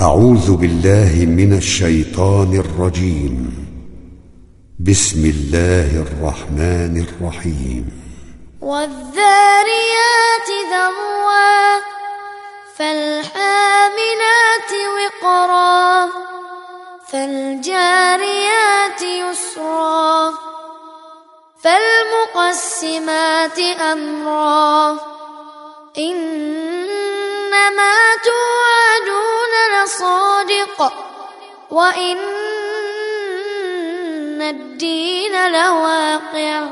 [0.00, 3.36] أعوذ بالله من الشيطان الرجيم.
[4.80, 7.84] بسم الله الرحمن الرحيم.
[8.60, 11.80] والذاريات ذروا
[12.76, 16.08] فالحاملات وقرا
[17.12, 20.32] فالجاريات يسرا
[21.62, 23.58] فالمقسمات
[23.92, 24.98] أمرا
[27.50, 27.94] إنما
[28.24, 30.92] توعدون لصادق
[31.70, 32.18] وإن
[34.42, 36.68] الدين لواقع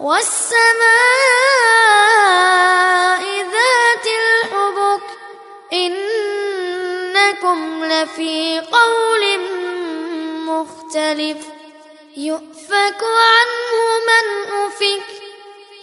[0.00, 0.58] والسماء
[3.42, 5.02] ذات الحبك
[5.72, 9.40] إنكم لفي قول
[10.46, 11.46] مختلف
[12.16, 13.74] يؤفك عنه
[14.08, 14.26] من
[14.66, 15.27] أفك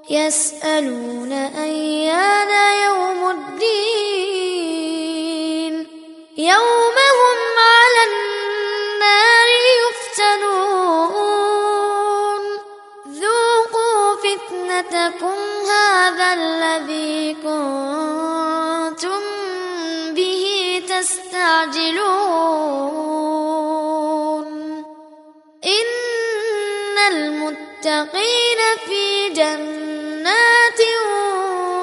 [0.10, 2.52] يسألون أيان
[2.84, 4.30] يوم الدين.
[6.38, 7.49] يوم هم
[16.00, 19.22] هذا الذي كنتم
[20.16, 20.44] به
[20.90, 22.06] تستعجلون.
[25.66, 30.80] إن المتقين في جنات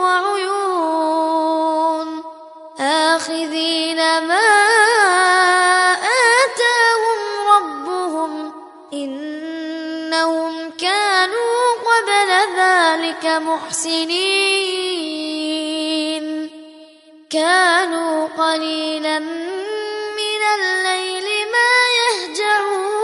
[0.03, 2.09] وعيون.
[2.81, 4.66] آخذين ما
[13.39, 14.77] محسنين.
[17.31, 22.97] كانوا قليلا من الليل ما يهجعون.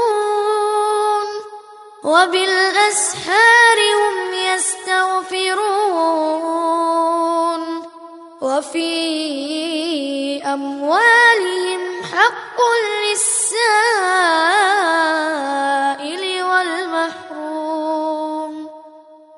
[2.04, 5.62] وبالأسحار هم يستغفرون.
[8.40, 8.92] وفي
[10.44, 12.58] أموالهم حق
[13.10, 13.62] للسائل
[16.42, 17.31] والمحروم.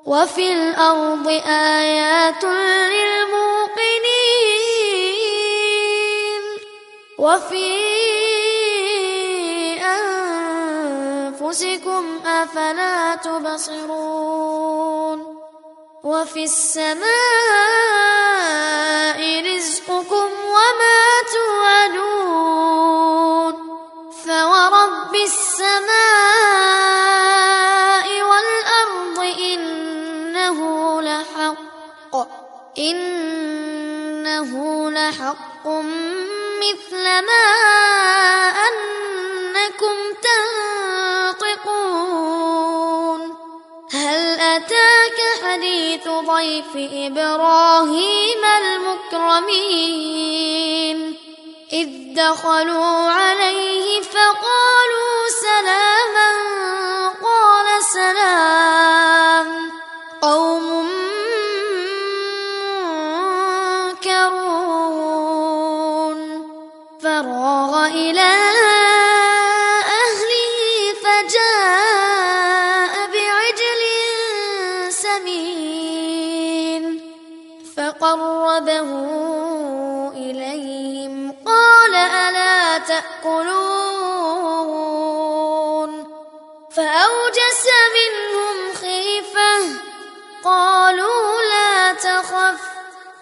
[0.05, 3.25] وفي الأرض آيات للموقنين
[7.17, 7.75] وفي
[11.41, 14.65] أنفسكم أفلا تبصرون
[16.03, 17.05] وفي السماء
[19.55, 21.01] رزقكم وما
[21.33, 22.75] توعدون
[24.25, 26.04] فورب السماء
[35.15, 35.67] لحق
[36.61, 37.47] مثل ما
[38.67, 39.95] أنكم
[41.41, 43.21] تنطقون.
[43.91, 49.87] هل أتاك حديث ضيف إبراهيم المكرمين؟
[51.73, 56.31] إذ دخلوا عليه فقالوا سلاما
[57.23, 59.71] قال سلام.
[60.21, 60.84] قوم
[68.05, 68.33] إلى
[70.01, 70.57] أهله
[71.03, 73.81] فجاء بعجل
[74.93, 76.83] سمين
[77.77, 78.89] فقربه
[80.15, 83.75] إليهم قال ألا تأكلون
[86.75, 87.63] فأوجس
[87.97, 89.53] منهم خيفة
[90.43, 92.61] قالوا لا تخف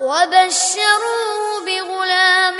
[0.02, 2.60] وبشروه بغلام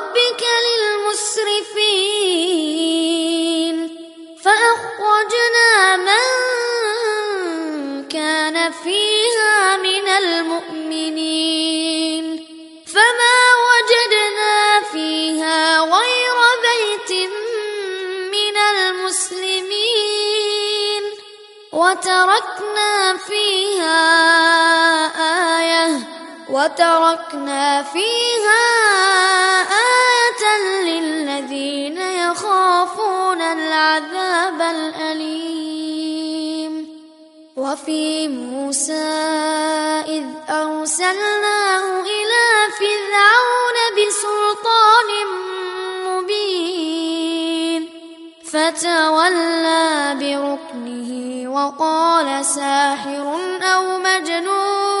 [0.11, 1.67] ربك للمسرفين.
[4.43, 6.25] فأخرجنا من
[8.07, 11.27] كان فيها من المؤمنين.
[12.93, 13.37] فما
[13.67, 16.37] وجدنا فيها غير
[16.67, 17.11] بيت
[18.31, 19.83] من المسلمين.
[21.71, 24.01] وتركنا فيها
[25.59, 25.89] آية.
[26.49, 28.61] وتركنا فيها
[29.71, 29.80] آية
[32.81, 36.11] يخافون العذاب الأليم.
[37.57, 38.93] وفي موسى
[40.07, 45.09] إذ أرسلناه إلى فرعون بسلطان
[46.07, 47.89] مبين.
[48.51, 51.11] فتولى بركنه
[51.53, 53.25] وقال ساحر
[53.61, 55.00] أو مجنون.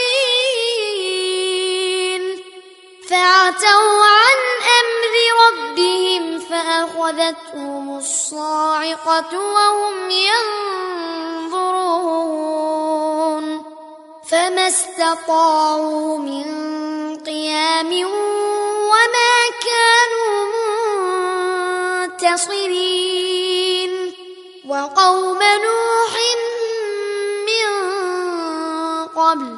[3.11, 4.39] فعتوا عن
[4.79, 5.13] أمر
[5.43, 10.09] ربهم فأخذتهم الصاعقة وهم
[11.49, 12.01] ينظرون
[14.29, 16.45] فما استطاعوا من
[17.25, 17.91] قيام
[18.91, 19.35] وما
[19.67, 20.45] كانوا
[22.21, 23.91] منتصرين
[24.67, 26.13] وقوم نوح
[27.47, 27.69] من
[29.15, 29.57] قبل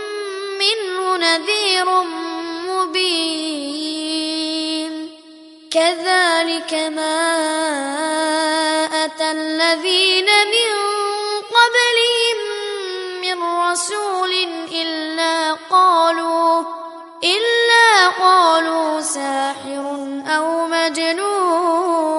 [0.63, 1.87] منه نذير
[2.67, 3.81] مبين.
[5.71, 7.21] كذلك ما
[9.05, 10.73] أتى الذين من
[11.57, 12.37] قبلهم
[13.21, 14.33] من رسول
[14.71, 15.35] إلا
[15.71, 16.63] قالوا
[17.23, 19.85] إلا قالوا ساحر
[20.27, 22.11] أو مجنون.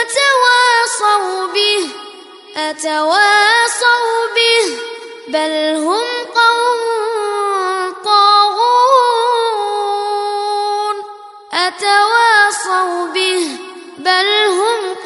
[0.00, 1.88] أتواصوا به
[2.56, 4.66] أتواصوا به
[5.28, 6.23] بل هم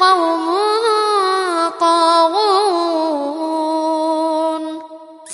[0.09, 3.19] قوم طاغون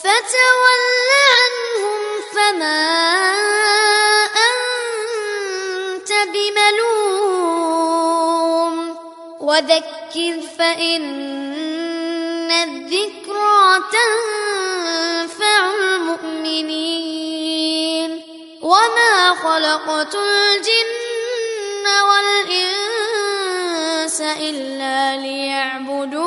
[0.01, 0.83] فتول
[1.25, 2.01] عنهم
[2.35, 2.83] فما
[4.49, 7.75] أنت بملوم
[9.41, 15.61] وذكر فإن الذكرى تنفع
[15.95, 17.25] المؤمنين
[18.61, 23.04] وما خلقت الجن والإنس
[24.21, 26.25] إلا ليعبدون.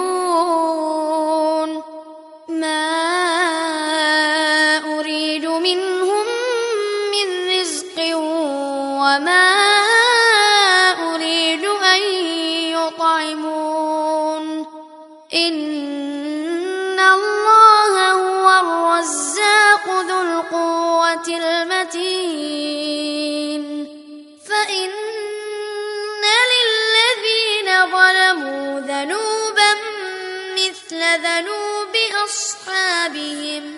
[2.48, 3.17] ما
[30.88, 33.76] مثل ذنوب أصحابهم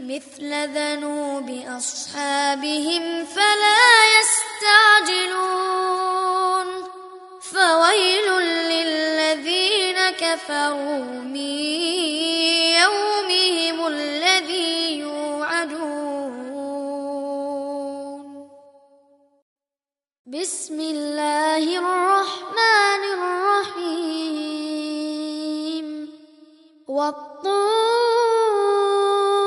[0.00, 1.48] مثل ذنوب
[1.78, 3.86] أصحابهم فلا
[4.18, 5.38] يستعجلون.
[7.40, 11.36] فويل للذين كفروا من
[12.82, 16.08] يومهم الذي يوعدون.
[20.26, 24.07] بسم الله الرحمن الرحيم.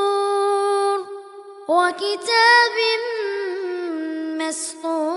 [0.01, 1.00] والطور
[1.67, 2.75] وكتاب
[4.39, 5.12] مسطور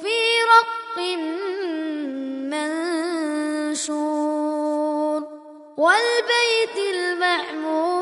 [0.00, 0.16] في
[0.52, 0.96] رق
[3.88, 5.22] منشور
[5.76, 7.94] والبيت المعمور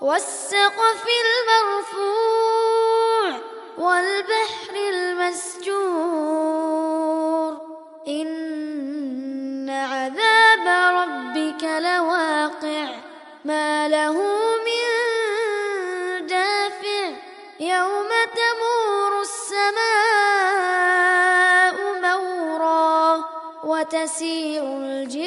[0.00, 3.32] والسقف المرفوع
[3.78, 6.79] والبحر المسجور
[13.44, 14.12] ما له
[14.66, 17.10] من دافع
[17.60, 19.70] يوم تمور السماء
[22.02, 23.24] مورا
[23.64, 25.19] وتسير الجبال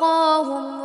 [0.00, 0.75] ووقاهم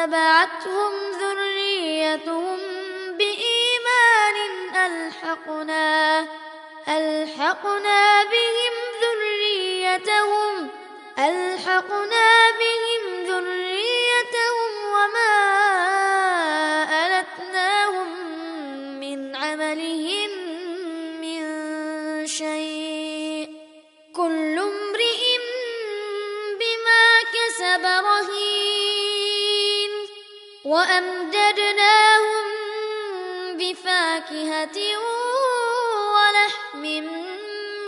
[0.00, 2.58] اتبعتهم ذريتهم
[3.18, 4.36] بإيمان
[4.86, 6.20] ألحقنا
[6.88, 10.68] ألحقنا بهم ذريتهم
[11.18, 12.79] ألحقنا بهم
[30.80, 32.46] وأمددناهم
[33.58, 34.78] بفاكهة
[36.14, 36.84] ولحم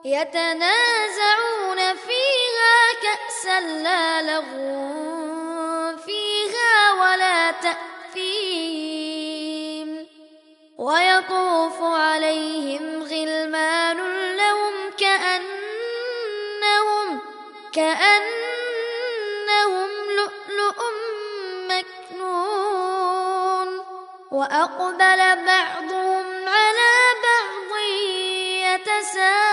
[0.05, 9.11] يتنازعون فيها كأسا لا لغو فيها ولا تأثيم
[10.79, 13.80] ويطوف عليهم غلمان
[17.75, 18.31] كأنهم
[20.17, 20.79] لؤلؤ
[21.69, 23.69] مكنون
[24.31, 27.71] وأقبل بعضهم على بعض
[28.65, 29.50] يتساءلون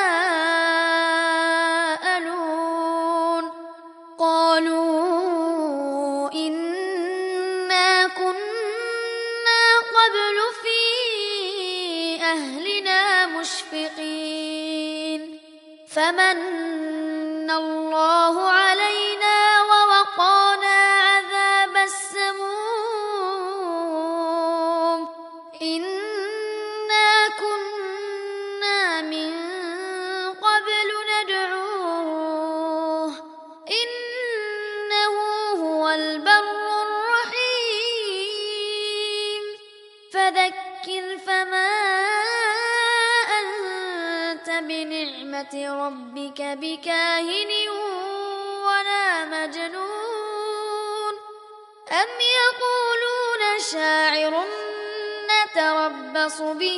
[56.38, 56.77] son.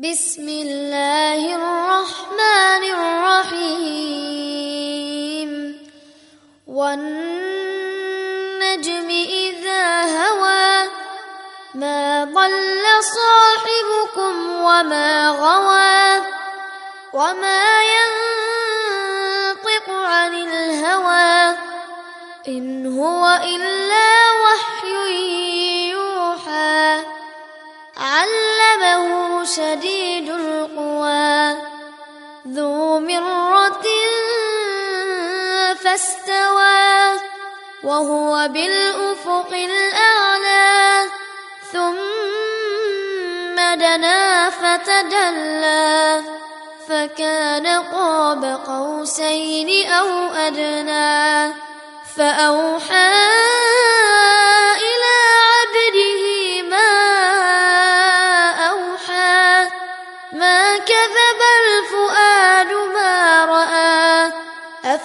[0.00, 3.90] بسم الله الرحمن الرحيم.
[6.66, 7.68] والنجم
[9.28, 10.88] إذا هوى
[11.74, 14.34] ما ضل صاحبكم
[14.64, 16.22] وما غوى
[17.12, 21.56] وما ينطق عن الهوى.
[22.48, 24.10] إن هو إلا
[24.44, 25.49] وحي
[29.60, 31.56] شديد القوى.
[32.48, 33.86] ذو مرة
[35.84, 37.20] فاستوى
[37.84, 41.08] وهو بالأفق الأعلى.
[41.72, 46.22] ثم دنا فتدلى
[46.88, 50.08] فكان قاب قوسين أو
[50.46, 51.52] أدنى.
[52.16, 53.59] فأوحى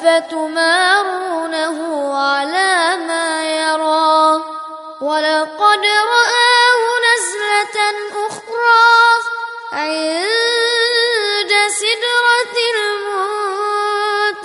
[0.05, 1.77] أفتمارونه
[2.17, 4.43] على ما يرى؟
[5.01, 7.77] ولقد رآه نزلة
[8.27, 8.85] أخرى
[9.73, 12.55] عند سدرة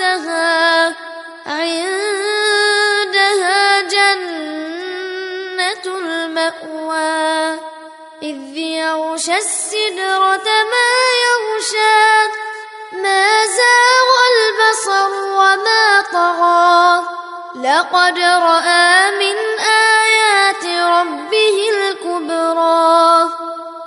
[0.00, 0.94] المنتهى
[1.46, 2.80] عندها
[3.80, 4.24] جنة
[5.86, 7.58] المأوى
[8.22, 10.49] إذ يغشى السدرة
[17.80, 19.36] لقد رأى من
[20.00, 23.28] آيات ربه الكبرى.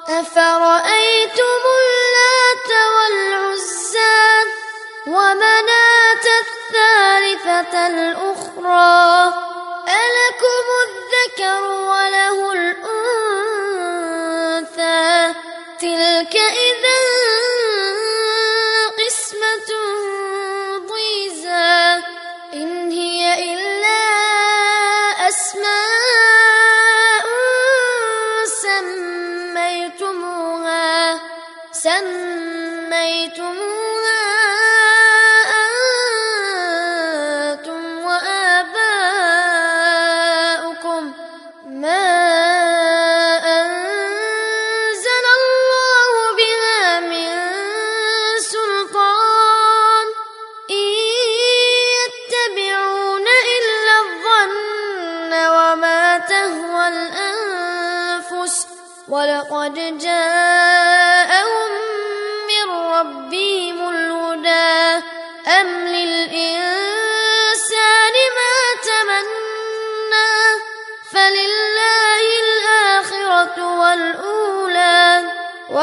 [0.10, 4.26] أفرأيتم اللات والعزى
[5.08, 9.34] ومناة الثالثة الأخرى؟
[10.04, 12.94] ألكم الذكر وله الأنثى.
[15.80, 16.36] تلك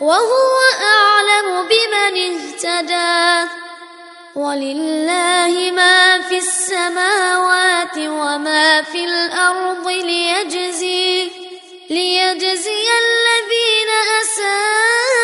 [0.00, 3.48] وهو أعلم بمن اهتدى.
[4.38, 11.30] ولله ما في السماوات وما في الأرض ليجزي
[11.90, 13.90] ليجزي الذين
[14.22, 15.17] أساءوا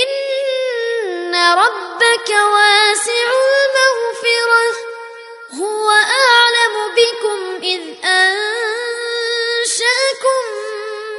[0.00, 4.68] إن ربك واسع المغفرة
[5.60, 9.22] هو أعلم بكم إذ أنشأكم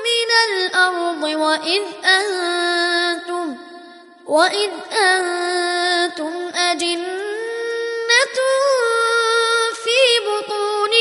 [0.07, 3.57] من الأرض وإذ أنتم
[4.25, 7.03] وإذ أنتم أجنة
[9.83, 10.93] في بطون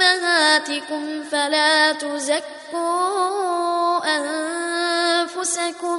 [0.00, 3.14] أمهاتكم فلا تزكوا
[4.16, 5.98] أنفسكم.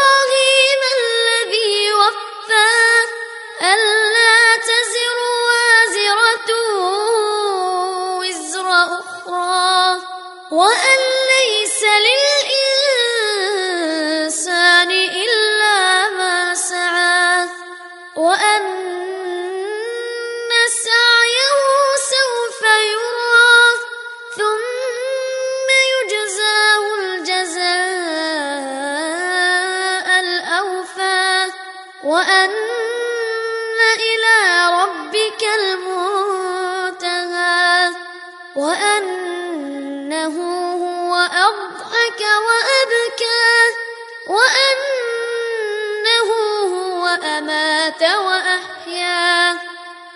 [48.01, 49.59] وأحيا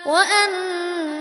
[0.06, 1.16] وأنه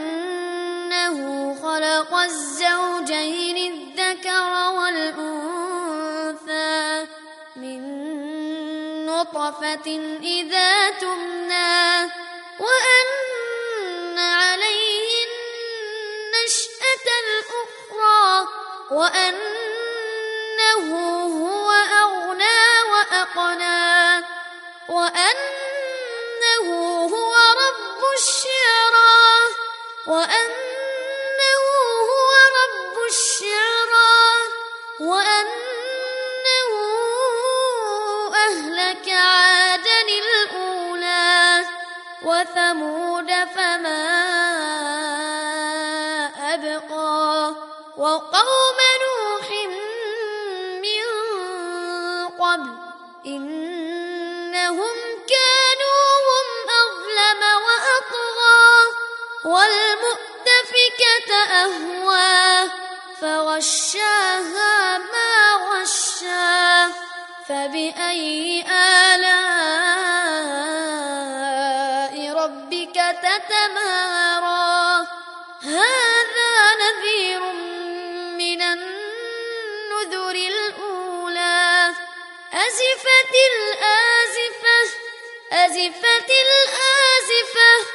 [1.64, 5.88] خلق الزوجين الذكر والأنثى
[7.56, 7.82] من
[9.06, 12.12] نطفة إذا تمنى
[12.60, 18.48] وأن عليه النشأة الأخرى
[18.92, 20.86] وأنه
[21.24, 23.86] هو أغنى وأقنى
[24.90, 25.75] رب
[28.16, 29.26] الشعرى
[30.08, 31.64] وأنه
[32.12, 34.24] هو رب الشعرى
[35.00, 36.72] وأنه
[38.48, 41.66] أهلك عادا الأولى
[42.24, 44.06] وثمود فما
[46.54, 47.56] أبقى
[47.98, 48.80] وقوم
[59.56, 61.32] والمؤتفكة
[61.64, 62.70] أهوى
[63.22, 65.34] فغشاها ما
[65.66, 66.92] غشا
[67.48, 69.36] فبأي آلاء
[72.42, 75.08] ربك تتمارى؟
[75.64, 77.42] هذا نذير
[78.42, 81.94] من النذر الأولى
[82.54, 84.80] أزفت الآزفة
[85.52, 87.95] أزفت الآزفة.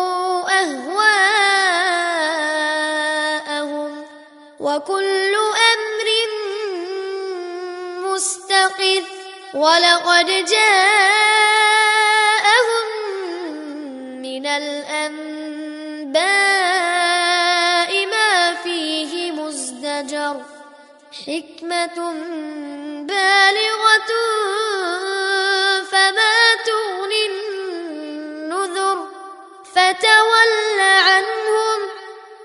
[2.71, 4.05] أهواءهم
[4.59, 5.35] وكل
[5.73, 6.07] أمر
[8.13, 9.03] مستقر
[9.53, 10.71] ولقد جاءهم
[14.21, 16.21] من الأنباء
[18.05, 20.41] ما فيه مزدجر
[21.27, 22.11] حكمة
[23.07, 24.11] بالغة
[30.01, 31.81] فتول عنهم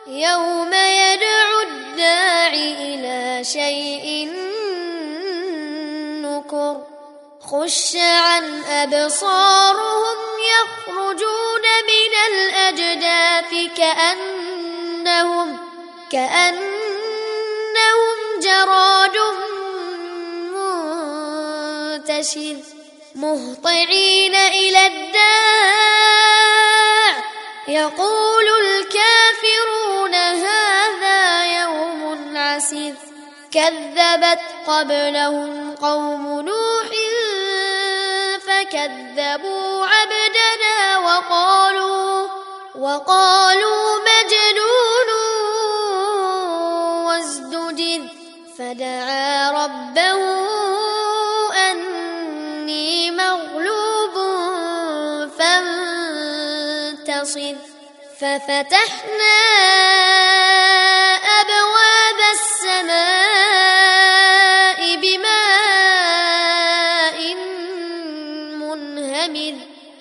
[0.06, 4.32] يوم يدعو الداعي إلى شيء
[6.22, 6.76] نكر
[7.40, 10.16] خش عن أبصارهم
[10.52, 15.58] يخرجون من الأجداث كأنهم
[16.12, 16.66] كأنهم
[18.42, 19.16] جراد
[22.04, 22.56] منتشر
[23.14, 26.65] مهطعين إلى الداع
[27.68, 32.94] يقول الكافرون هذا يوم عسير.
[33.52, 36.86] كذبت قبلهم قوم نوح
[38.46, 42.28] فكذبوا عبدنا وقالوا
[42.78, 44.95] وقالوا مجنون.
[57.26, 57.54] فانتصر
[58.20, 59.38] ففتحنا
[61.40, 63.26] أبواب السماء
[64.96, 66.38] بماء
[68.54, 69.54] منهمر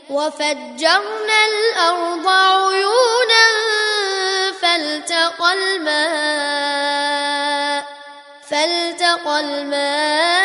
[0.10, 3.46] وفجرنا الأرض عيونا
[4.62, 6.66] فالتقى الماء
[8.50, 10.45] فالتقى الماء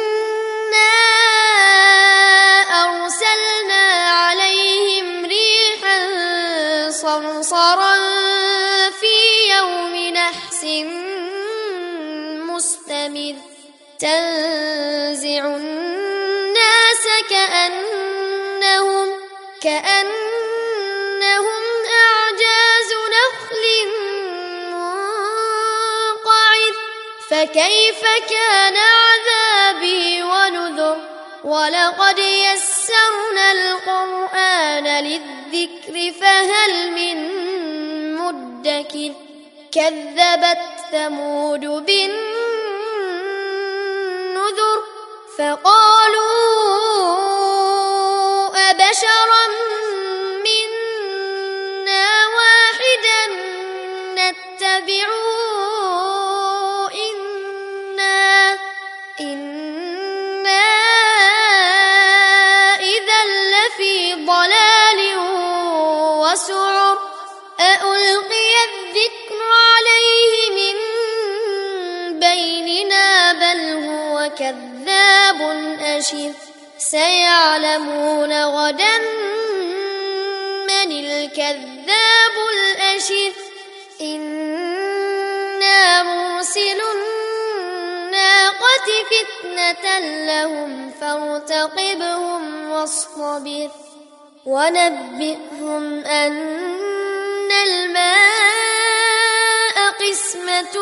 [27.61, 30.97] فكيف كان عذابي ونذر
[31.43, 37.17] ولقد يسرنا القرآن للذكر فهل من
[38.15, 39.13] مدكر
[39.71, 40.59] كذبت
[40.91, 42.21] ثمود بالنذر
[45.37, 46.31] فقالوا
[48.71, 49.45] أبشرا
[90.27, 93.69] لهم فارتقبهم واصطبر
[94.45, 99.01] ونبئهم أن الماء
[99.99, 100.79] قسمة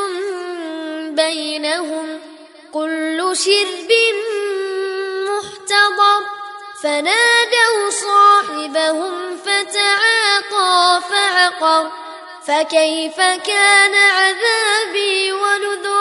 [1.10, 2.20] بينهم
[2.74, 3.92] كل شرب
[5.30, 6.26] محتضر
[6.84, 11.92] فنادوا صاحبهم فتعاطى فعقر
[12.48, 15.99] فكيف كان عذابي ونذر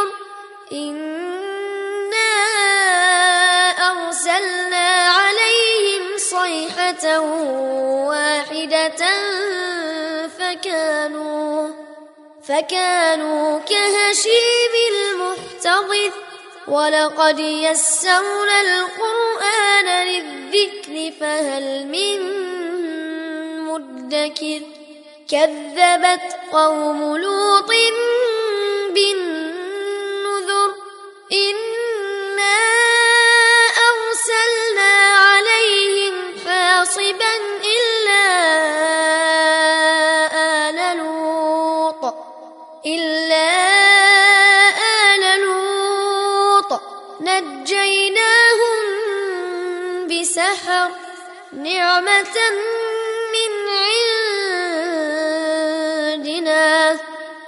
[8.09, 8.97] واحدة
[10.39, 11.69] فكانوا
[12.49, 16.13] فكانوا كهشيم المحتضر.
[16.69, 22.19] ولقد يسرنا القرآن للذكر فهل من
[23.65, 24.61] مدكر؟
[25.29, 27.73] كذبت قوم لوط
[28.91, 29.28] بالنذر.
[53.35, 53.53] من
[56.13, 56.67] عندنا.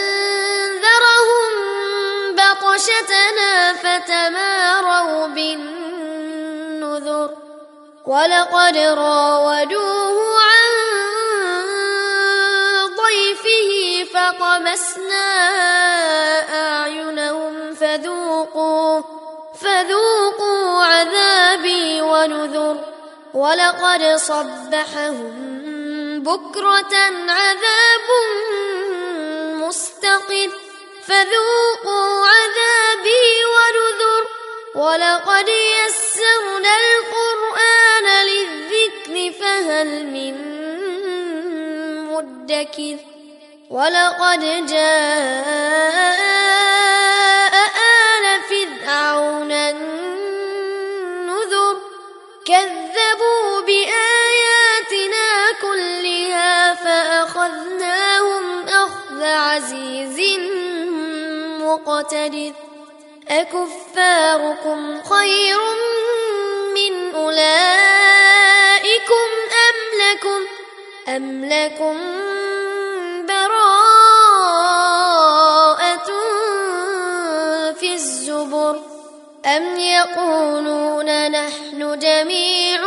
[2.32, 7.30] بطشتنا فتماروا بالنذر.
[8.06, 10.70] ولقد راودوه عن
[12.96, 13.70] ضيفه
[14.14, 15.28] فطمسنا
[16.54, 17.13] أعينهم.
[17.94, 19.02] فذوقوا
[19.60, 22.76] فذوقوا عذابي ونذر.
[23.34, 25.30] ولقد صبحهم
[26.22, 26.94] بكرة
[27.28, 28.08] عذاب
[29.54, 30.50] مستقر.
[31.06, 34.26] فذوقوا عذابي ونذر.
[34.74, 40.34] ولقد يسرنا القرآن للذكر فهل من
[42.12, 42.96] مدكر.
[43.70, 46.43] ولقد جاء
[59.64, 60.18] عزيز
[61.60, 62.52] مقتدر
[63.28, 65.58] أكفاركم خير
[66.74, 67.68] من أولئكم
[69.64, 70.40] أم لكم
[71.08, 71.96] أم لكم
[73.28, 74.50] براءة
[77.80, 78.80] في الزبر
[79.46, 82.80] أم يقولون نحن جميع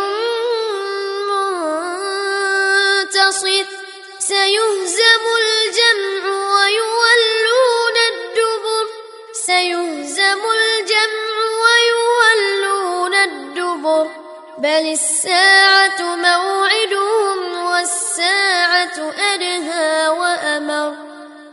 [14.78, 20.93] بل الساعة موعدهم والساعة أدهى وأمر.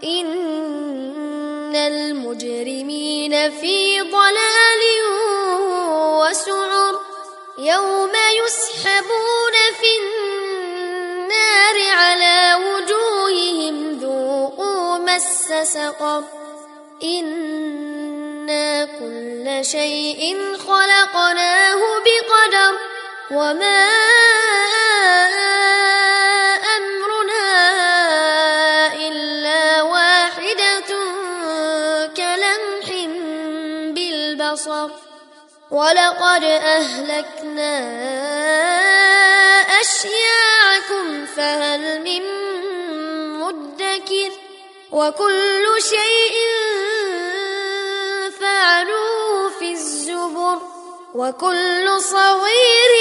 [0.05, 4.83] إن المجرمين في ضلال
[6.21, 7.01] وسعر.
[7.59, 8.13] يوم
[8.45, 16.23] يسحبون في النار على وجوههم ذوقوا مس سقر.
[17.05, 20.37] إنا كل شيء
[20.69, 22.79] خلقناه بقدر.
[23.31, 23.85] وما
[26.77, 27.47] أمرنا
[28.95, 30.91] إلا واحدة
[32.17, 32.89] كلمح
[33.95, 34.91] بالبصر
[35.71, 37.75] ولقد أهلكنا
[39.81, 42.23] أشياعكم فهل من
[43.41, 44.33] مدكر
[44.93, 46.35] وكل شيء
[48.41, 50.74] فعلوه في الزبر
[51.15, 52.93] وكل صغير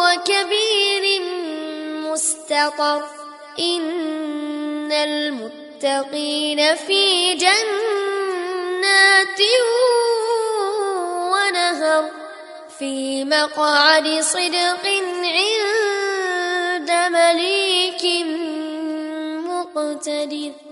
[0.00, 1.22] وكبير
[2.10, 3.02] مستقر
[3.58, 7.60] إن المتقين في جنات
[11.32, 12.10] ونهر.
[12.78, 14.86] في مقعد صدق
[16.84, 18.26] عند مليك
[19.46, 20.71] مقتدر.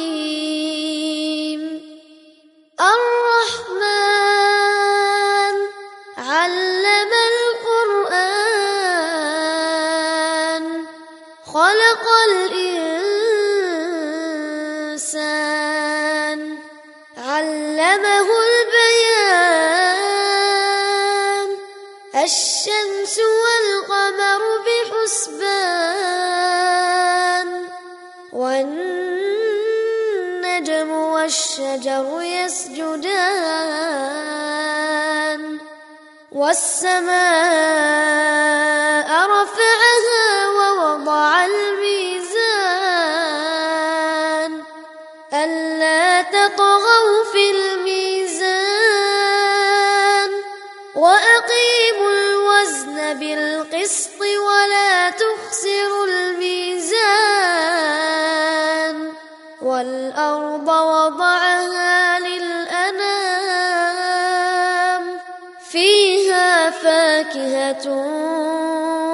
[37.01, 37.50] والسماء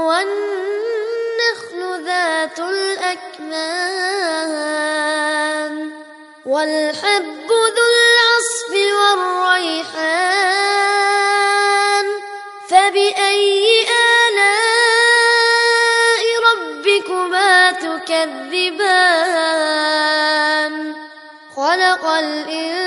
[0.08, 3.78] والنخل ذات الأكمام
[6.46, 10.08] والحب ذو العصف والريحان
[12.70, 13.86] فبأي
[14.30, 14.64] آلاء
[16.50, 19.18] ربكما تكذبان؟
[21.56, 22.87] خلق الإنسان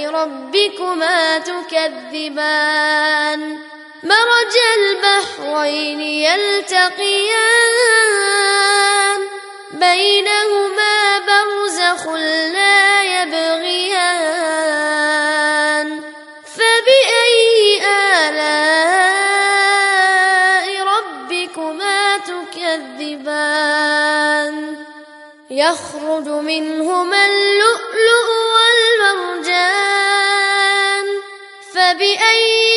[0.09, 2.87] ربكما تكذبان؟
[4.03, 7.27] مرج البحرين يلتقيان
[9.73, 12.07] بينهما برزخ
[12.53, 14.16] لا يبغيان.
[26.17, 28.29] يخرج منهما اللؤلؤ
[29.37, 31.05] والمرجان
[31.73, 32.76] فبأي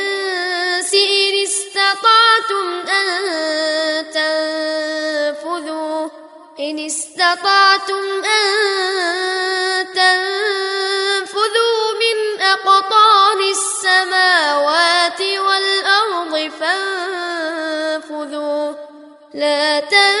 [7.31, 8.51] استطعتم أن
[9.93, 18.21] تنفذوا من أقطار السماوات والأرض فانفذوا.
[19.33, 20.20] لا تنفذون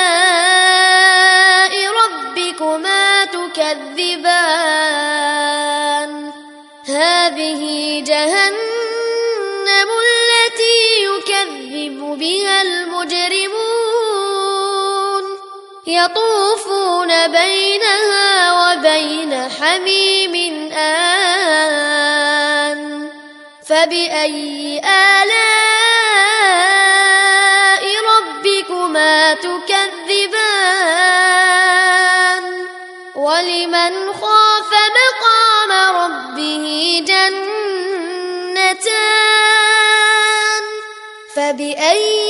[8.03, 13.61] جهنم التي يكذب بها المجرمون.
[15.87, 20.35] يطوفون بينها وبين حميم
[20.71, 21.11] آن.
[23.67, 25.31] فبأي آلاء
[28.03, 29.70] ربكما تكذبان
[41.91, 42.20] فبأي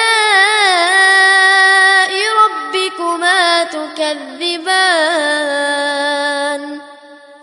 [2.43, 4.61] ربكما تكذبان؟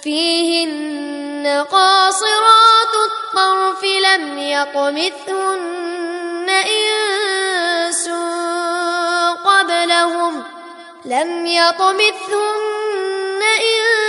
[0.04, 8.10] فيهن قاصرات الطرف لم يطمثهن إنس
[9.46, 10.44] قبلهم
[11.06, 14.07] لم يطمثهن إنس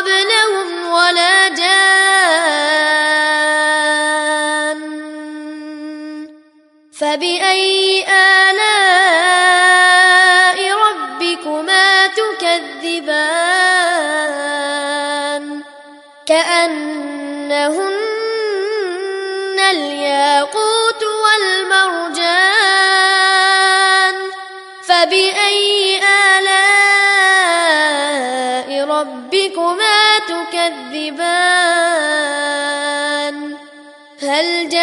[0.00, 2.40] قبلهم ولا جان.
[6.98, 8.49] فبأي آلاء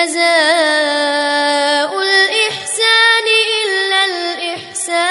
[0.07, 3.27] جزاء الإحسان
[3.63, 5.07] إلا الإحسان.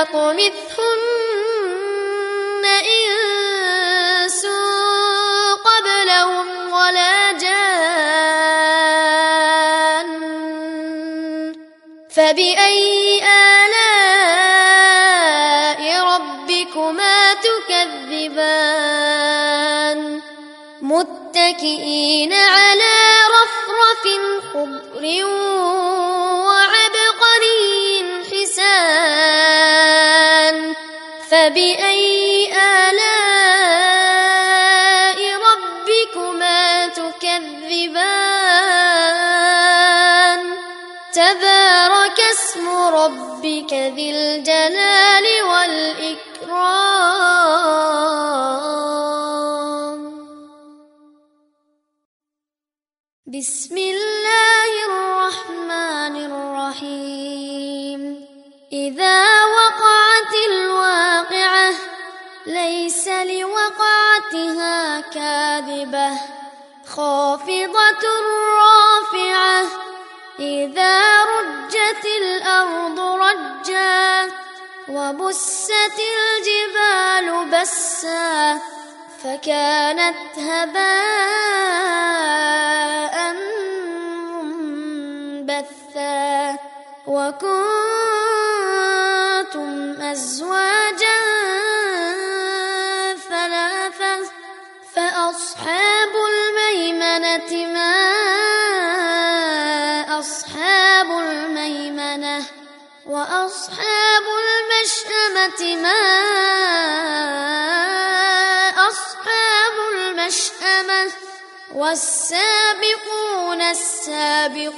[0.00, 1.36] يطمثهن
[2.96, 4.46] إنس
[5.68, 7.86] قبلهم ولا جان
[12.10, 13.20] فبأي
[13.64, 14.42] آلاء
[16.14, 18.70] ربكما تكذبان
[20.82, 22.94] متكئين على
[23.36, 24.04] رفرف
[24.52, 25.04] خضر
[31.30, 33.10] فبأي آلاء
[35.48, 38.26] ربكما تكذبان؟
[41.12, 46.16] تبارك اسم ربك ذي الجلال والإكرام.
[53.26, 58.00] بسم الله الرحمن الرحيم.
[58.72, 59.55] إذا
[65.26, 66.10] كاذبة
[66.86, 68.04] خافضة
[68.62, 69.62] رافعة
[70.38, 74.30] إذا رجت الأرض رجا
[74.88, 78.58] وبست الجبال بسا
[79.24, 80.86] فكانت هباء
[85.42, 86.58] منبثا.
[87.06, 87.66] وكنتم
[90.02, 91.65] أزواجا
[95.56, 97.96] فأصحاب الميمنة ما
[100.18, 102.44] أصحاب الميمنة
[103.06, 106.02] وأصحاب المشأمة ما
[108.88, 111.12] أصحاب المشأمة
[111.74, 114.76] والسابقون السابقون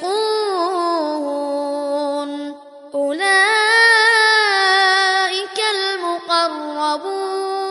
[2.94, 3.48] أولئك
[5.74, 7.67] المقربون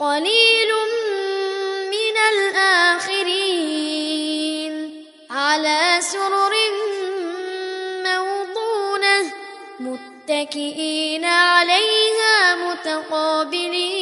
[0.00, 0.72] وقليل
[1.90, 3.34] من الآخرين.
[5.30, 6.54] على سرر
[8.04, 9.32] موضونة
[9.80, 13.92] متكئين عليها متقابلين.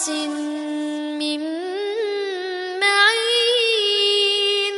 [0.04, 0.10] وكأس
[1.20, 1.40] من
[2.80, 4.76] معين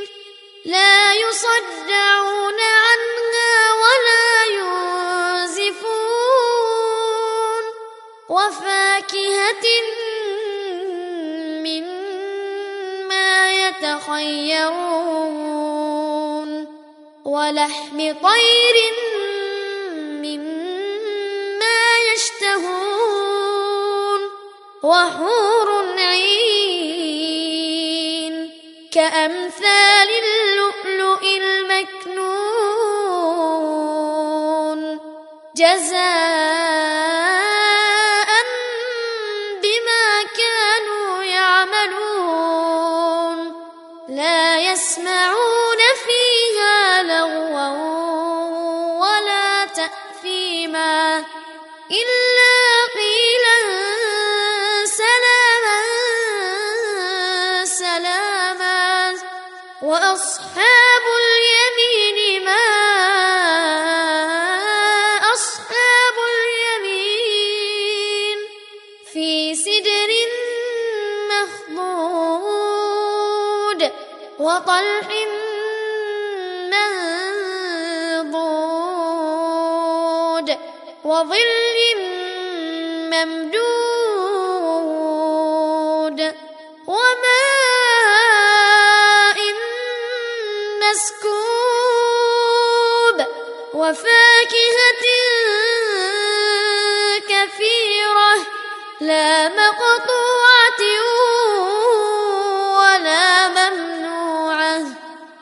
[0.66, 5.96] لا يصدعون عنها ولا ينزفون
[8.30, 9.66] وفاكهة
[11.66, 14.96] مما يتخيرون
[17.26, 18.76] ولحم طير
[24.86, 26.76] وحور عين
[28.92, 32.36] كأمثال اللؤلؤ المكنون
[35.56, 36.55] جزاء
[81.16, 81.78] وظل
[84.36, 86.20] ممدود
[86.88, 88.26] وماء
[90.82, 92.08] مسكوب
[93.74, 95.06] وفاكهة
[97.30, 98.34] كثيرة
[99.02, 100.82] لا مقطوعة
[102.80, 104.82] ولا ممنوعة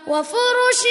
[0.08, 0.84] وفرش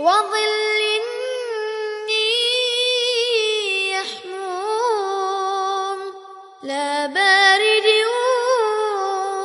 [0.00, 0.80] وظل
[4.40, 5.98] يحموم
[6.62, 7.88] لا بارد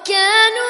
[0.00, 0.69] وكانوا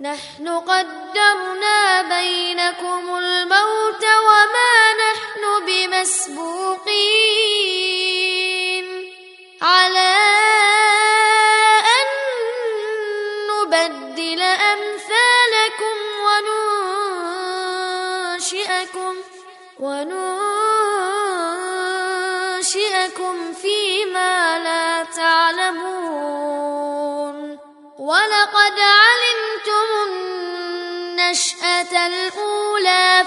[0.00, 7.51] نحن قدرنا بينكم الموت وما نحن بمسبوقين.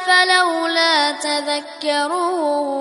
[0.06, 2.76] فلولا تذكرون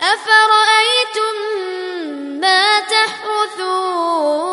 [0.00, 1.34] أفرأيتم
[2.40, 4.51] ما تحرثون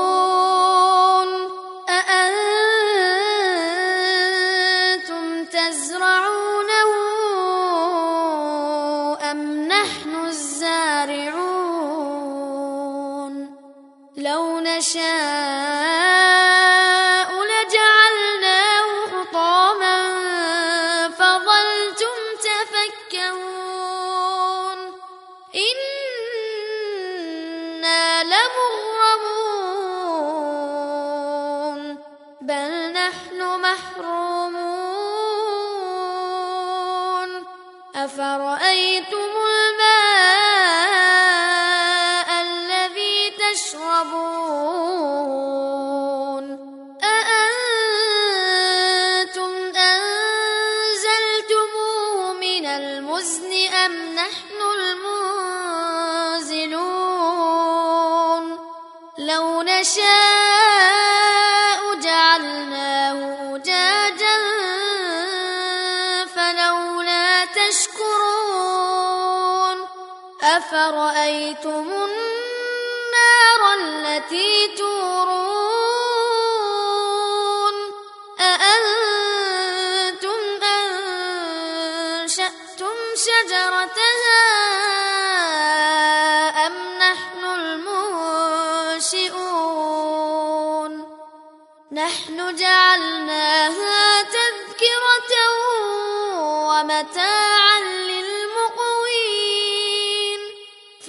[70.90, 71.19] أرأيت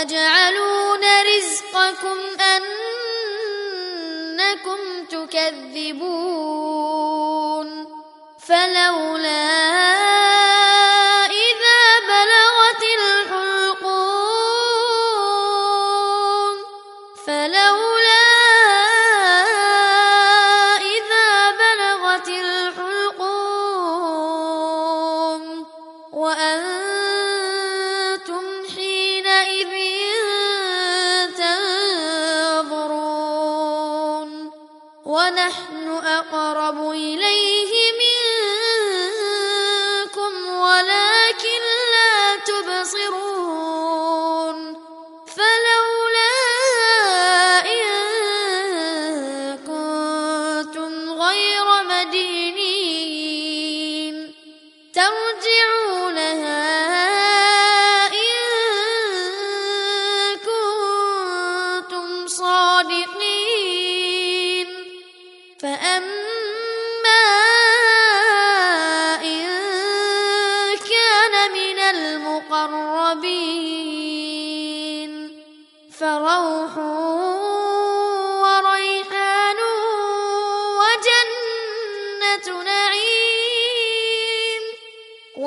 [0.00, 1.04] وتجعلون
[1.36, 2.18] رزقكم
[4.36, 4.78] أنكم
[5.10, 6.06] تكذبون
[8.38, 9.65] فلولا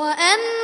[0.10, 0.59] وأما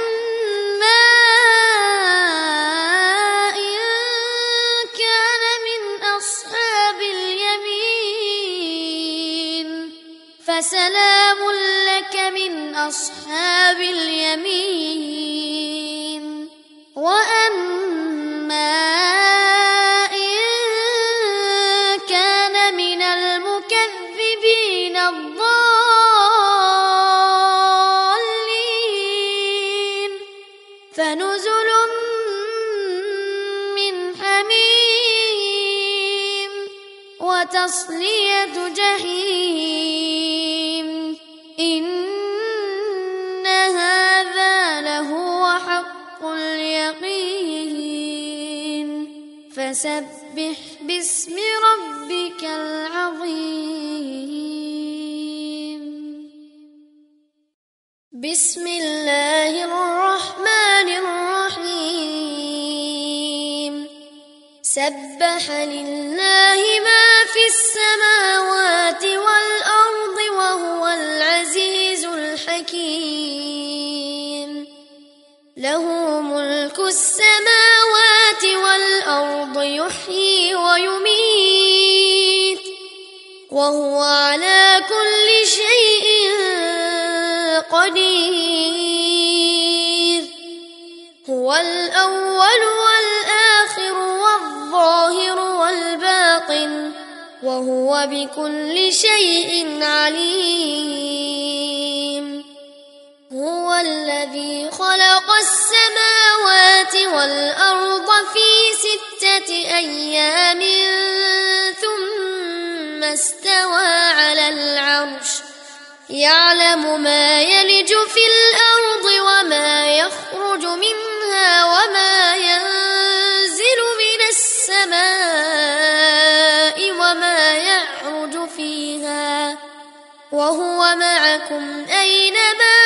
[131.52, 132.78] معكم أينما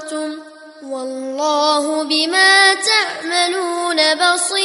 [0.00, 0.38] كنتم
[0.82, 4.57] والله بما تعملون بصير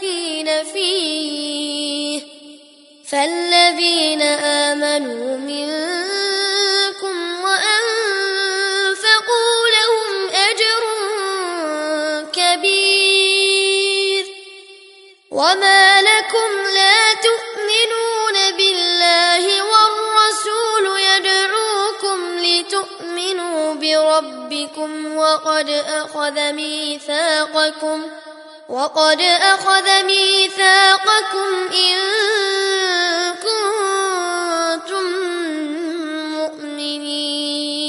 [0.00, 2.22] مستخلفين فيه
[3.08, 8.48] فالذين آمنوا منكم وأنفقوا
[9.76, 10.82] لهم أجر
[12.32, 14.24] كبير.
[15.30, 28.10] وما لكم لا تؤمنون بالله والرسول يدعوكم لتؤمنوا بربكم وقد أخذ ميثاقكم
[28.70, 31.98] وقد أخذ ميثاقكم إن
[33.42, 35.06] كنتم
[36.38, 37.86] مؤمنين.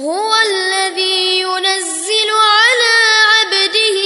[0.00, 2.94] هو الذي ينزل على
[3.32, 3.98] عبده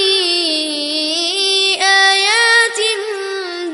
[2.11, 2.81] آيات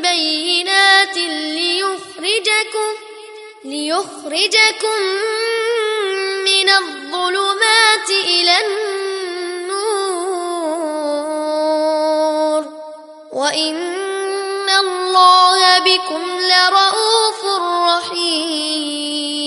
[0.02, 1.16] بينات
[1.56, 2.92] ليخرجكم
[3.64, 4.98] ليخرجكم
[6.44, 9.01] من الظلمات إلى النور.
[13.42, 17.44] وإن الله بكم لرؤوف
[17.88, 19.38] رحيم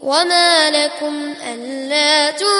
[0.00, 2.54] وما لكم ألا تنفقوا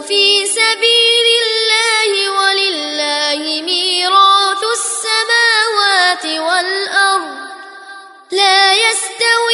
[0.00, 7.34] في سبيل الله ولله ميراث السماوات والأرض
[8.32, 9.53] لا يستوي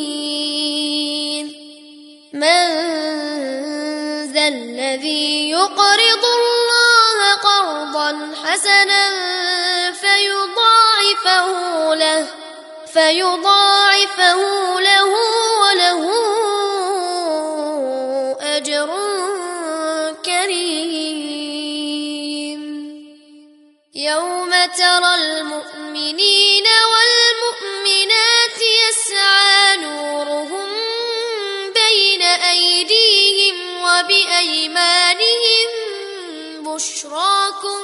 [4.91, 9.03] الذي يقرض الله قرضا حسنا
[9.91, 11.47] فيضاعفه
[11.95, 12.27] له
[12.93, 14.39] فيضاعفه
[14.79, 15.09] له
[15.61, 16.01] وله
[18.41, 18.89] أجر
[20.25, 21.41] كريم.
[23.95, 25.50] يوم ترى المؤمنين
[34.41, 35.69] وبأيمانهم
[36.63, 37.83] بشراكم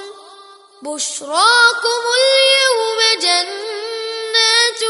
[0.81, 4.81] بشراكم اليوم جنات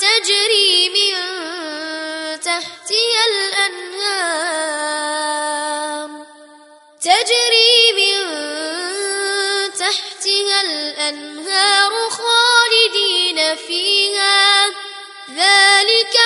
[0.00, 1.14] تجري من
[2.40, 4.30] تحتها الأنهار
[7.00, 8.22] تجري من
[9.72, 14.66] تحتها الأنهار خالدين فيها
[15.36, 16.21] ذلك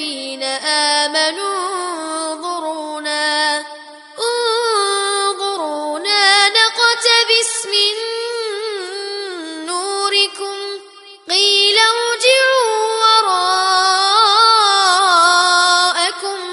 [0.00, 1.68] للذين آمنوا
[2.32, 3.64] انظرونا
[5.28, 7.96] انظرونا نقتبس من
[9.66, 10.56] نوركم
[11.30, 12.80] قيل ارجعوا
[13.22, 14.78] وراءكم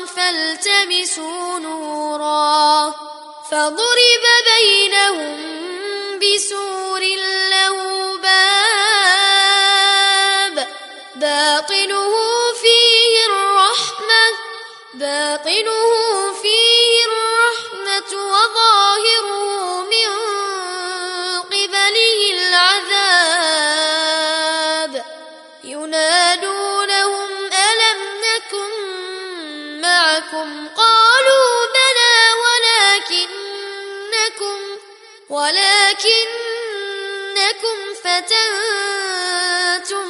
[0.06, 2.94] فالتمسوا نورا
[3.52, 4.26] فضرب
[4.58, 5.38] بينهم
[6.20, 7.02] بسور
[7.52, 7.78] له
[8.18, 9.48] باب
[11.16, 12.27] باطنه
[15.08, 15.92] باطنه
[16.42, 19.44] فيه الرحمة وظاهره
[19.84, 20.12] من
[21.42, 24.14] قبله العذاب.
[25.64, 28.72] ينادونهم ألم نكن
[29.82, 34.58] معكم؟ قالوا بلى ولكنكم
[35.30, 36.18] ولكنكم
[38.04, 40.08] فتنتم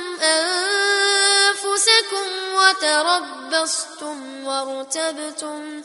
[2.68, 5.82] وتربصتم وارتبتم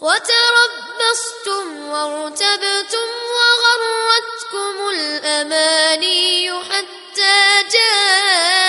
[0.00, 8.65] وتربصتم وارتبتم وغرتكم الأماني حتى جاء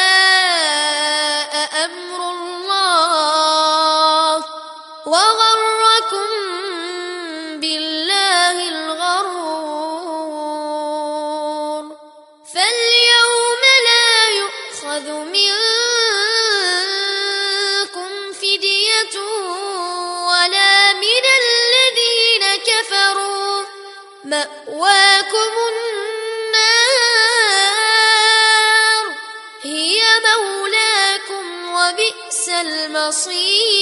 [32.62, 33.78] المصير.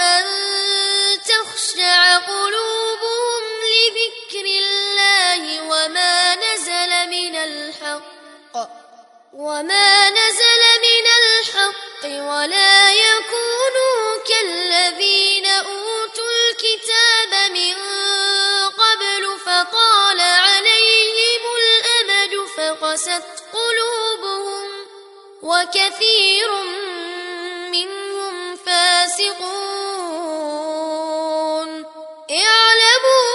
[0.00, 0.24] أن
[1.22, 3.42] تخشع قلوبهم
[3.74, 8.14] لذكر الله وما نزل من الحق؟
[9.34, 12.83] وما نزل من الحق ولا
[22.94, 24.66] فقست قلوبهم
[25.42, 26.48] وكثير
[27.72, 29.34] منهم فاسقون
[32.30, 33.26] اعلموا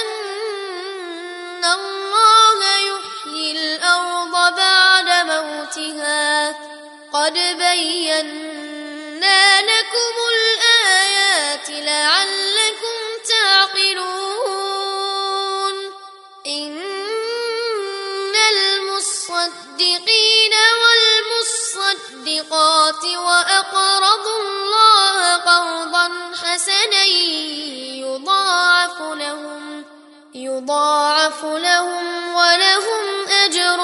[0.00, 6.50] أن الله يحيي الأرض بعد موتها
[7.12, 8.65] قد بينا
[22.50, 26.10] والمصدقات وأقرضوا الله قرضا
[26.42, 27.04] حسنا
[27.94, 29.84] يضاعف لهم
[30.34, 33.78] يضاعف لهم ولهم أجر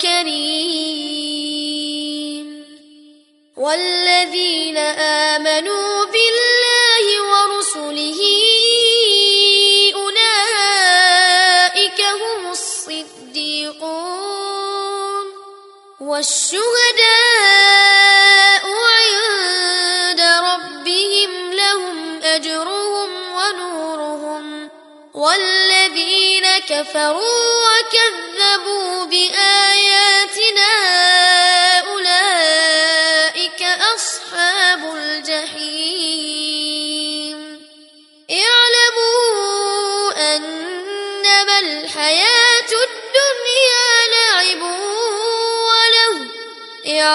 [0.00, 1.06] كريم.
[3.56, 6.05] والذين آمنوا
[16.16, 16.64] والشهداء
[18.98, 24.70] عند ربهم لهم أجرهم ونورهم
[25.14, 29.55] والذين كفروا وكذبوا بآياتنا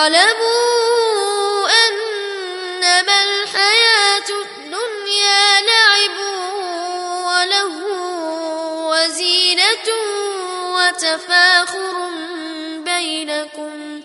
[0.02, 6.18] اعلموا أنما الحياة الدنيا لعب
[7.28, 7.76] وله
[8.90, 9.88] وزينة
[10.76, 11.96] وتفاخر
[12.78, 14.02] بينكم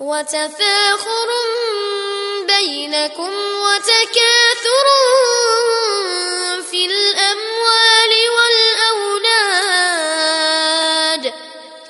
[0.00, 1.28] وتفاخر
[2.46, 3.32] بينكم
[3.64, 4.86] وتكاثر
[6.70, 9.48] في الأموال والأولاد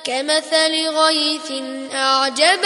[0.03, 1.51] كمثل غيث
[1.93, 2.65] أعجب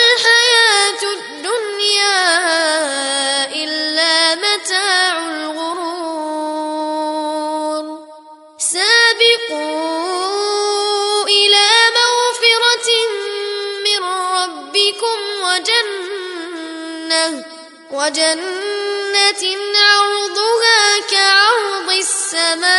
[18.01, 19.43] وجنة
[19.75, 22.71] عرضها كعرض السماء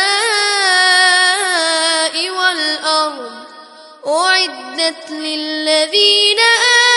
[2.29, 3.31] والأرض
[4.07, 6.39] أعدت للذين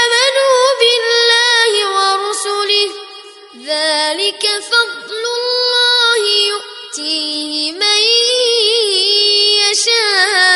[0.03, 2.91] آمنوا بالله ورسله
[3.65, 8.03] ذلك فضل الله يؤتيه من
[9.71, 10.56] يشاء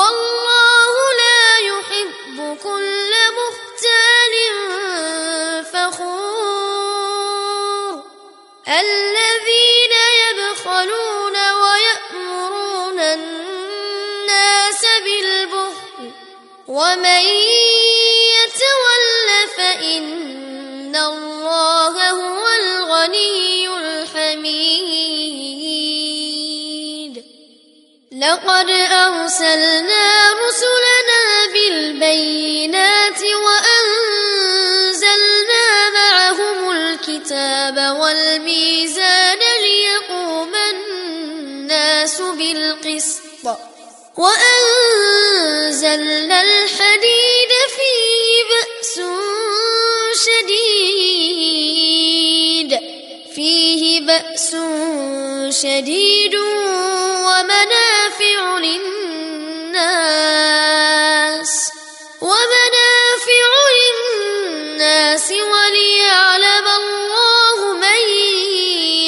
[0.00, 4.34] والله لا يحب كل مختال
[5.72, 7.30] فخور.
[8.68, 16.10] الذين يبخلون ويأمرون الناس بالبخل
[16.68, 17.24] ومن
[18.36, 20.04] يتول فإن
[28.30, 34.86] لقد أرسلنا رسلنا بالبينات وأنزلنا
[35.90, 43.46] معهم الكتاب والميزان ليقوم الناس بالقسط
[44.16, 45.88] وأنزلنا
[46.42, 48.94] الحديد فيه بأس
[50.26, 51.50] شديد
[53.34, 54.56] فيه بأس
[55.62, 56.34] شديد
[57.30, 58.19] ومنافع
[58.62, 59.70] للناس
[62.20, 63.48] ومنافع
[63.80, 68.02] للناس وليعلم الله من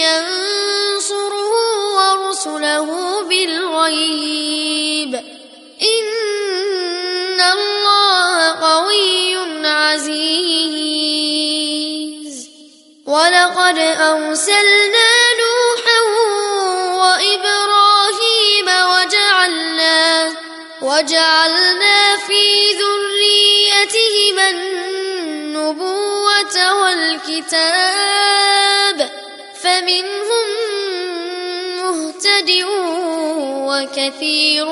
[0.05, 1.53] ينصره
[1.97, 2.89] ورسله
[3.23, 5.13] بالغيب.
[5.83, 10.43] إن الله قوي عزيز.
[13.07, 15.12] ولقد أرسلنا
[21.03, 22.43] وجعلنا في
[22.81, 25.77] ذريتهما النبوة
[26.83, 28.19] والكتاب
[29.63, 30.49] فمنهم
[31.77, 32.51] مهتد
[33.69, 34.67] وكثير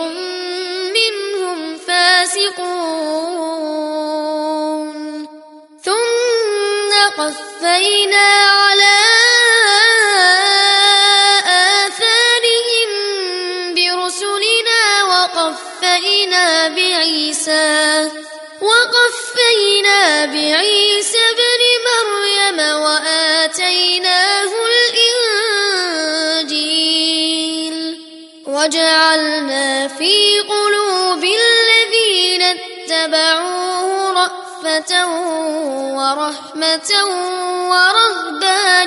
[0.99, 2.51] منهم فاسقون.
[5.85, 9.10] ثم قفينا على
[28.91, 35.07] وجعلنا في قلوب الذين اتبعوه رأفة
[35.97, 36.91] ورحمة
[37.71, 38.87] ورهبانية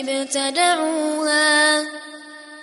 [0.00, 1.82] ابتدعوها.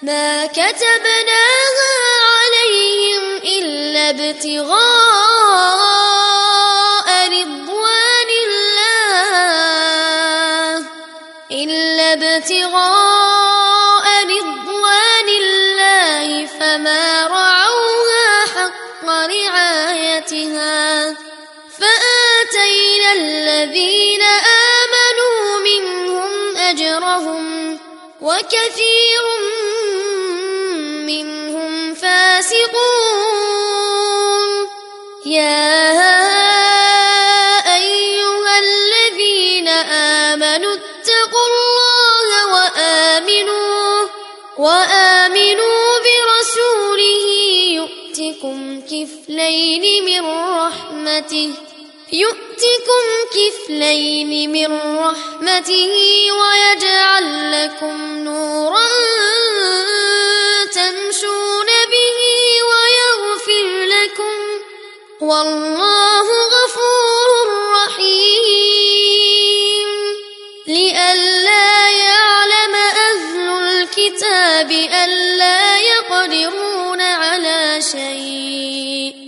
[0.02, 1.92] ما كتبناها
[2.38, 4.80] عليهم إلا ابتغاء
[7.28, 9.50] رضوان الله.
[11.52, 12.99] إلا ابتغاء
[23.14, 24.22] الذين
[24.82, 27.80] آمنوا منهم أجرهم
[28.22, 29.24] وكثير
[31.06, 33.50] منهم فاسقون.
[35.26, 35.90] يا
[37.76, 39.68] أيها الذين
[40.28, 44.08] آمنوا اتقوا الله وآمنوا
[44.58, 47.26] وآمنوا برسوله
[47.80, 50.24] يؤتكم كفلين من
[50.60, 51.52] رحمته
[52.14, 53.06] يؤتكم
[53.36, 55.94] كفلين من رحمته
[56.32, 58.88] ويجعل لكم نورا
[60.66, 62.20] تمشون به
[62.70, 64.36] ويغفر لكم.
[65.22, 68.30] والله غفور رحيم.
[70.68, 79.19] لئلا يعلم أهل الكتاب ألا يقدرون على شيء.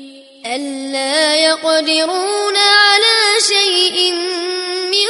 [0.92, 4.14] لا يقدرون على شيء
[4.92, 5.08] من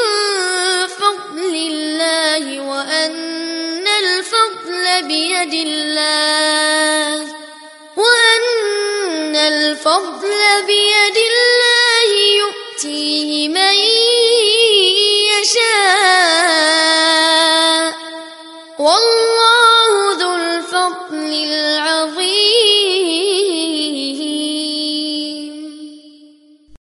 [0.88, 7.22] فضل الله وأن الفضل بيد الله
[7.98, 13.76] وأن الفضل بيد الله يؤتيه من
[15.34, 16.81] يشاء